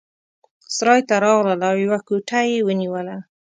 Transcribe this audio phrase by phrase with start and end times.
[0.75, 3.17] سرای ته راغلل او یوه کوټه یې ونیوله.